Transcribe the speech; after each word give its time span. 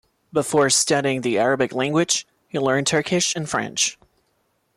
Before 0.33 0.67
studying 0.71 1.21
the 1.21 1.37
Arabic 1.37 1.73
language, 1.73 2.25
he 2.47 2.57
learned 2.57 2.87
Turkish 2.87 3.35
and 3.35 3.47
French. 3.47 3.99